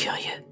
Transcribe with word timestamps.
curieux. 0.00 0.42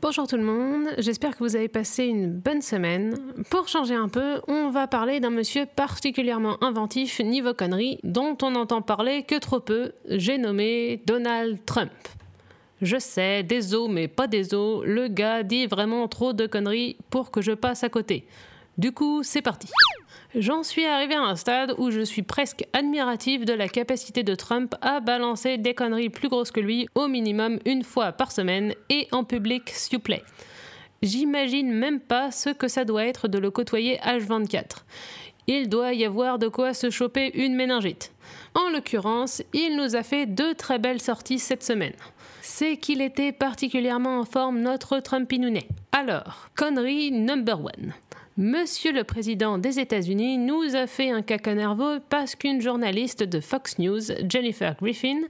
Bonjour 0.00 0.26
tout 0.26 0.36
le 0.36 0.42
monde, 0.42 0.88
j'espère 0.98 1.36
que 1.36 1.44
vous 1.44 1.54
avez 1.54 1.68
passé 1.68 2.06
une 2.06 2.28
bonne 2.32 2.60
semaine. 2.60 3.16
Pour 3.48 3.68
changer 3.68 3.94
un 3.94 4.08
peu, 4.08 4.40
on 4.48 4.70
va 4.70 4.88
parler 4.88 5.20
d'un 5.20 5.30
monsieur 5.30 5.64
particulièrement 5.64 6.62
inventif 6.64 7.20
niveau 7.20 7.54
conneries 7.54 8.00
dont 8.02 8.36
on 8.42 8.50
n'entend 8.50 8.82
parler 8.82 9.22
que 9.22 9.38
trop 9.38 9.60
peu, 9.60 9.92
j'ai 10.08 10.36
nommé 10.36 11.00
Donald 11.06 11.64
Trump. 11.64 11.92
Je 12.80 12.98
sais, 12.98 13.44
des 13.44 13.72
os 13.72 13.88
mais 13.88 14.08
pas 14.08 14.26
des 14.26 14.52
os, 14.52 14.84
le 14.84 15.06
gars 15.06 15.44
dit 15.44 15.66
vraiment 15.66 16.08
trop 16.08 16.32
de 16.32 16.48
conneries 16.48 16.96
pour 17.08 17.30
que 17.30 17.40
je 17.40 17.52
passe 17.52 17.84
à 17.84 17.88
côté. 17.88 18.26
Du 18.78 18.92
coup, 18.92 19.22
c'est 19.22 19.42
parti. 19.42 19.68
J'en 20.34 20.62
suis 20.62 20.86
arrivé 20.86 21.14
à 21.14 21.20
un 21.20 21.36
stade 21.36 21.74
où 21.76 21.90
je 21.90 22.00
suis 22.00 22.22
presque 22.22 22.64
admiratif 22.72 23.44
de 23.44 23.52
la 23.52 23.68
capacité 23.68 24.22
de 24.22 24.34
Trump 24.34 24.74
à 24.80 25.00
balancer 25.00 25.58
des 25.58 25.74
conneries 25.74 26.08
plus 26.08 26.30
grosses 26.30 26.50
que 26.50 26.60
lui 26.60 26.88
au 26.94 27.06
minimum 27.06 27.58
une 27.66 27.84
fois 27.84 28.12
par 28.12 28.32
semaine 28.32 28.74
et 28.88 29.08
en 29.12 29.24
public, 29.24 29.68
s'il 29.68 29.98
vous 29.98 30.02
plaît. 30.02 30.22
J'imagine 31.02 31.70
même 31.70 32.00
pas 32.00 32.30
ce 32.30 32.48
que 32.48 32.68
ça 32.68 32.86
doit 32.86 33.04
être 33.04 33.28
de 33.28 33.38
le 33.38 33.50
côtoyer 33.50 33.98
H24. 33.98 34.84
Il 35.48 35.68
doit 35.68 35.92
y 35.92 36.04
avoir 36.04 36.38
de 36.38 36.48
quoi 36.48 36.72
se 36.72 36.88
choper 36.88 37.32
une 37.34 37.54
méningite. 37.54 38.12
En 38.54 38.70
l'occurrence, 38.70 39.42
il 39.52 39.76
nous 39.76 39.96
a 39.96 40.02
fait 40.02 40.24
deux 40.24 40.54
très 40.54 40.78
belles 40.78 41.00
sorties 41.00 41.40
cette 41.40 41.64
semaine. 41.64 41.94
C'est 42.40 42.76
qu'il 42.76 43.02
était 43.02 43.32
particulièrement 43.32 44.20
en 44.20 44.24
forme 44.24 44.60
notre 44.60 45.00
Trumpinounet. 45.00 45.66
Alors, 45.90 46.48
connerie 46.54 47.10
number 47.10 47.60
one. 47.60 47.92
Monsieur 48.38 48.92
le 48.92 49.04
Président 49.04 49.58
des 49.58 49.78
États-Unis 49.78 50.38
nous 50.38 50.74
a 50.74 50.86
fait 50.86 51.10
un 51.10 51.20
caca 51.20 51.54
nerveux 51.54 52.00
parce 52.08 52.34
qu'une 52.34 52.62
journaliste 52.62 53.22
de 53.22 53.40
Fox 53.40 53.78
News, 53.78 54.00
Jennifer 54.26 54.74
Griffin, 54.80 55.20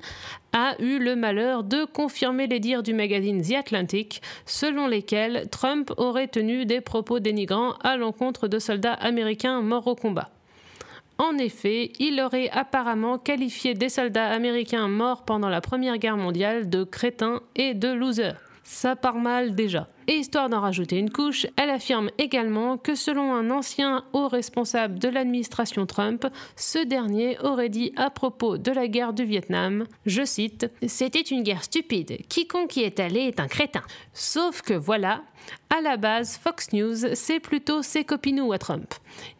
a 0.52 0.76
eu 0.80 1.00
le 1.00 1.16
malheur 1.16 1.64
de 1.64 1.84
confirmer 1.84 2.46
les 2.46 2.60
dires 2.60 2.84
du 2.84 2.94
magazine 2.94 3.42
The 3.42 3.54
Atlantic, 3.54 4.22
selon 4.46 4.86
lesquels 4.86 5.48
Trump 5.50 5.90
aurait 5.96 6.28
tenu 6.28 6.64
des 6.64 6.80
propos 6.80 7.18
dénigrants 7.18 7.72
à 7.82 7.96
l'encontre 7.96 8.46
de 8.46 8.60
soldats 8.60 8.94
américains 8.94 9.62
morts 9.62 9.88
au 9.88 9.96
combat. 9.96 10.30
En 11.18 11.36
effet, 11.38 11.90
il 11.98 12.20
aurait 12.20 12.50
apparemment 12.50 13.18
qualifié 13.18 13.74
des 13.74 13.88
soldats 13.88 14.28
américains 14.28 14.86
morts 14.86 15.24
pendant 15.24 15.48
la 15.48 15.60
Première 15.60 15.98
Guerre 15.98 16.16
mondiale 16.16 16.70
de 16.70 16.84
crétins 16.84 17.40
et 17.56 17.74
de 17.74 17.88
losers. 17.88 18.40
Ça 18.62 18.94
part 18.94 19.16
mal 19.16 19.56
déjà. 19.56 19.88
Et 20.12 20.16
histoire 20.16 20.50
d'en 20.50 20.60
rajouter 20.60 20.98
une 20.98 21.08
couche, 21.08 21.46
elle 21.56 21.70
affirme 21.70 22.10
également 22.18 22.76
que 22.76 22.94
selon 22.94 23.32
un 23.32 23.50
ancien 23.50 24.04
haut 24.12 24.28
responsable 24.28 24.98
de 24.98 25.08
l'administration 25.08 25.86
Trump, 25.86 26.26
ce 26.54 26.84
dernier 26.84 27.38
aurait 27.40 27.70
dit 27.70 27.94
à 27.96 28.10
propos 28.10 28.58
de 28.58 28.70
la 28.72 28.88
guerre 28.88 29.14
du 29.14 29.24
Vietnam, 29.24 29.86
je 30.04 30.22
cite, 30.22 30.70
C'était 30.86 31.22
une 31.22 31.42
guerre 31.42 31.64
stupide, 31.64 32.26
quiconque 32.28 32.76
y 32.76 32.82
est 32.82 33.00
allé 33.00 33.20
est 33.20 33.40
un 33.40 33.48
crétin. 33.48 33.80
Sauf 34.12 34.60
que 34.60 34.74
voilà, 34.74 35.22
à 35.70 35.80
la 35.80 35.96
base, 35.96 36.36
Fox 36.36 36.72
News, 36.74 37.14
c'est 37.14 37.40
plutôt 37.40 37.82
ses 37.82 38.04
copinous 38.04 38.52
à 38.52 38.58
Trump. 38.58 38.92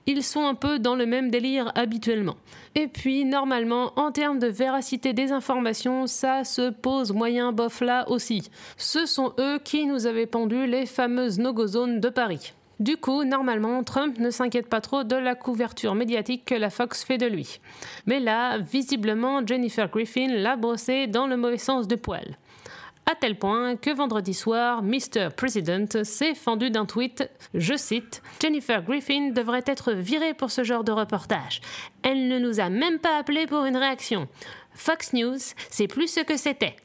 Ils 0.07 0.23
sont 0.23 0.47
un 0.47 0.55
peu 0.55 0.79
dans 0.79 0.97
le 0.97 1.07
même 1.07 1.31
délire 1.31 1.71
habituellement. 1.75 2.37
Et 2.75 2.89
puis, 2.89 3.25
normalement, 3.25 3.93
en 3.97 4.11
termes 4.11 4.39
de 4.39 4.47
véracité 4.47 5.13
des 5.13 5.31
informations, 5.31 6.07
ça 6.07 6.45
se 6.45 6.71
pose 6.71 7.13
moyen 7.13 7.53
bof 7.53 7.83
là 7.83 8.09
aussi. 8.09 8.51
Ce 8.77 9.07
sont 9.07 9.35
eux 9.39 9.61
qui 9.63 9.87
nous 9.87 10.07
avaient 10.07 10.27
pendu 10.27 10.62
les 10.65 10.87
fameuses 10.87 11.39
no-go 11.39 11.67
zones 11.67 12.01
de 12.01 12.09
Paris. 12.09 12.53
Du 12.81 12.97
coup, 12.97 13.23
normalement, 13.23 13.85
Trump 13.85 14.19
ne 14.19 14.31
s'inquiète 14.31 14.69
pas 14.69 14.81
trop 14.81 15.05
de 15.05 15.15
la 15.15 15.35
couverture 15.35 15.95
médiatique 15.95 16.45
que 16.45 16.55
la 16.55 16.71
Fox 16.71 17.05
fait 17.05 17.19
de 17.19 17.27
lui. 17.27 17.61
Mais 18.07 18.19
là, 18.19 18.59
visiblement, 18.59 19.47
Jennifer 19.47 19.89
Griffin 19.89 20.29
l'a 20.29 20.57
brossé 20.57 21.07
dans 21.07 21.27
le 21.27 21.37
mauvais 21.37 21.59
sens 21.59 21.87
de 21.87 21.95
poil. 21.95 22.37
À 23.11 23.15
tel 23.15 23.37
point 23.37 23.77
que 23.77 23.91
vendredi 23.95 24.33
soir, 24.33 24.83
Mr. 24.83 25.29
President 25.37 26.05
s'est 26.05 26.35
fendu 26.35 26.71
d'un 26.71 26.87
tweet, 26.87 27.29
je 27.53 27.77
cite, 27.77 28.23
Jennifer 28.41 28.83
Griffin 28.83 29.31
devrait 29.31 29.65
être 29.67 29.93
virée 29.93 30.35
pour 30.35 30.51
ce 30.51 30.63
genre 30.63 30.85
de 30.85 30.93
reportage. 30.93 31.61
Elle 32.03 32.29
ne 32.29 32.39
nous 32.39 32.61
a 32.61 32.69
même 32.69 33.01
pas 33.01 33.19
appelé 33.19 33.47
pour 33.47 33.65
une 33.65 33.77
réaction. 33.77 34.29
Fox 34.75 35.13
News, 35.13 35.39
c'est 35.71 35.89
plus 35.89 36.09
ce 36.09 36.21
que 36.21 36.37
c'était. 36.37 36.77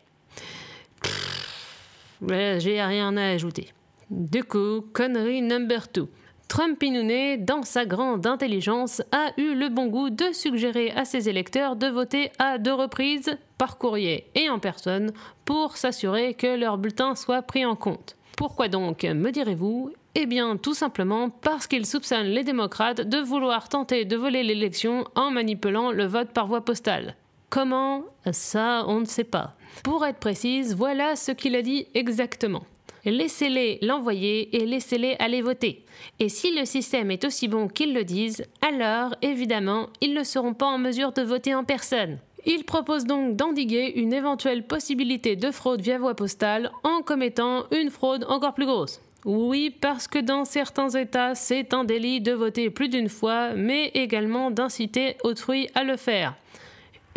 J'ai 2.22 2.82
rien 2.82 3.16
à 3.18 3.30
ajouter. 3.30 3.74
Du 4.10 4.44
coup, 4.44 4.82
connerie 4.94 5.42
number 5.42 5.88
2. 5.94 6.08
Trump 6.48 6.82
Inouné, 6.82 7.38
dans 7.38 7.64
sa 7.64 7.86
grande 7.86 8.26
intelligence, 8.26 9.02
a 9.12 9.32
eu 9.38 9.54
le 9.54 9.68
bon 9.68 9.88
goût 9.88 10.10
de 10.10 10.32
suggérer 10.32 10.92
à 10.92 11.04
ses 11.04 11.28
électeurs 11.28 11.76
de 11.76 11.88
voter 11.88 12.32
à 12.40 12.58
deux 12.58 12.74
reprises, 12.74 13.38
par 13.58 13.78
courrier 13.78 14.28
et 14.34 14.50
en 14.50 14.58
personne, 14.58 15.12
pour 15.44 15.76
s'assurer 15.76 16.36
que 16.36 16.56
leur 16.56 16.78
bulletin 16.78 17.16
soit 17.16 17.42
pris 17.42 17.66
en 17.66 17.76
compte. 17.76 18.16
Pourquoi 18.38 18.70
donc, 18.70 19.04
me 19.04 19.32
direz-vous? 19.32 19.92
Eh 20.16 20.26
bien, 20.26 20.58
tout 20.58 20.74
simplement 20.74 21.30
parce 21.30 21.68
qu'il 21.68 21.86
soupçonne 21.86 22.28
les 22.28 22.44
démocrates 22.44 23.02
de 23.02 23.18
vouloir 23.18 23.68
tenter 23.68 24.06
de 24.06 24.16
voler 24.16 24.44
l'élection 24.44 25.06
en 25.16 25.32
manipulant 25.32 25.92
le 25.92 26.06
vote 26.06 26.30
par 26.30 26.48
voie 26.48 26.64
postale. 26.64 27.16
Comment 27.50 28.04
Ça, 28.32 28.84
on 28.88 29.00
ne 29.00 29.06
sait 29.06 29.24
pas. 29.24 29.56
Pour 29.84 30.06
être 30.06 30.20
précise, 30.20 30.76
voilà 30.76 31.16
ce 31.16 31.32
qu'il 31.32 31.56
a 31.56 31.62
dit 31.62 31.88
exactement 31.94 32.64
laissez-les 33.12 33.80
l'envoyer 33.82 34.56
et 34.56 34.66
laissez-les 34.66 35.16
aller 35.20 35.42
voter. 35.42 35.86
Et 36.20 36.30
si 36.30 36.54
le 36.54 36.66
système 36.66 37.12
est 37.12 37.26
aussi 37.26 37.48
bon 37.48 37.68
qu'ils 37.68 37.94
le 37.94 38.04
disent, 38.04 38.44
alors 38.62 39.16
évidemment, 39.22 39.88
ils 40.02 40.14
ne 40.14 40.24
seront 40.24 40.54
pas 40.54 40.66
en 40.66 40.78
mesure 40.78 41.14
de 41.14 41.22
voter 41.22 41.56
en 41.56 41.64
personne. 41.64 42.20
Il 42.46 42.64
propose 42.64 43.06
donc 43.06 43.36
d'endiguer 43.36 43.94
une 43.96 44.14
éventuelle 44.14 44.66
possibilité 44.66 45.36
de 45.36 45.52
fraude 45.52 45.82
via 45.82 45.98
voie 45.98 46.16
postale 46.16 46.72
en 46.84 47.02
commettant 47.02 47.66
une 47.72 47.90
fraude 47.90 48.26
encore 48.30 48.54
plus 48.54 48.66
grosse. 48.66 49.02
Oui, 49.26 49.70
parce 49.70 50.08
que 50.08 50.20
dans 50.20 50.46
certains 50.46 50.90
États, 50.90 51.36
c'est 51.36 51.74
un 51.74 51.84
délit 51.84 52.22
de 52.22 52.32
voter 52.32 52.70
plus 52.70 52.88
d'une 52.88 53.10
fois, 53.10 53.54
mais 53.54 53.88
également 53.96 54.52
d'inciter 54.52 55.18
autrui 55.24 55.68
à 55.76 55.84
le 55.84 55.98
faire. 55.98 56.36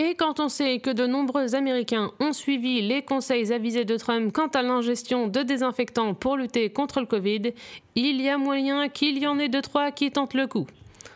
Et 0.03 0.15
quand 0.15 0.41
on 0.41 0.49
sait 0.49 0.79
que 0.79 0.89
de 0.89 1.07
nombreux 1.07 1.55
Américains 1.55 2.11
ont 2.21 2.33
suivi 2.33 2.81
les 2.81 3.03
conseils 3.03 3.53
avisés 3.53 3.85
de 3.85 3.99
Trump 3.99 4.33
quant 4.33 4.47
à 4.47 4.63
l'ingestion 4.63 5.27
de 5.27 5.43
désinfectants 5.43 6.15
pour 6.15 6.39
lutter 6.39 6.71
contre 6.71 7.01
le 7.01 7.07
Covid, 7.07 7.53
il 7.97 8.19
y 8.23 8.31
a 8.31 8.39
moyen 8.39 8.89
qu'il 8.89 9.19
y 9.19 9.27
en 9.27 9.39
ait 9.39 9.51
deux 9.51 9.61
trois 9.61 9.91
qui 9.91 10.11
tentent 10.11 10.33
le 10.33 10.47
coup. 10.47 10.67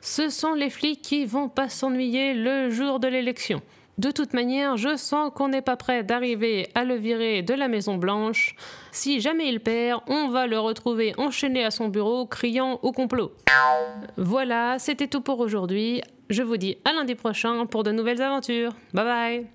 Ce 0.02 0.28
sont 0.28 0.52
les 0.52 0.68
flics 0.68 1.00
qui 1.00 1.24
vont 1.24 1.48
pas 1.48 1.70
s'ennuyer 1.70 2.34
le 2.34 2.68
jour 2.68 3.00
de 3.00 3.08
l'élection. 3.08 3.62
De 3.96 4.10
toute 4.10 4.34
manière, 4.34 4.76
je 4.76 4.96
sens 4.96 5.30
qu'on 5.34 5.48
n'est 5.48 5.62
pas 5.62 5.76
prêt 5.76 6.02
d'arriver 6.02 6.68
à 6.74 6.84
le 6.84 6.96
virer 6.96 7.40
de 7.40 7.54
la 7.54 7.68
Maison 7.68 7.96
Blanche. 7.96 8.54
Si 8.92 9.20
jamais 9.20 9.48
il 9.48 9.60
perd, 9.60 10.02
on 10.08 10.28
va 10.28 10.46
le 10.46 10.58
retrouver 10.58 11.14
enchaîné 11.16 11.64
à 11.64 11.70
son 11.70 11.88
bureau, 11.88 12.26
criant 12.26 12.80
au 12.82 12.92
complot. 12.92 13.32
Voilà, 14.18 14.78
c'était 14.78 15.06
tout 15.06 15.22
pour 15.22 15.40
aujourd'hui. 15.40 16.02
Je 16.30 16.42
vous 16.42 16.56
dis 16.56 16.78
à 16.84 16.92
lundi 16.92 17.14
prochain 17.14 17.66
pour 17.66 17.82
de 17.82 17.92
nouvelles 17.92 18.22
aventures. 18.22 18.72
Bye 18.92 19.04
bye 19.04 19.53